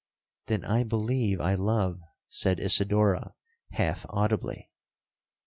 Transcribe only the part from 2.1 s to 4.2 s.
said Isidora half